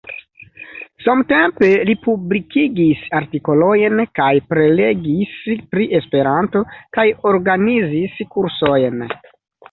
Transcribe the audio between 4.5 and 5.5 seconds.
prelegis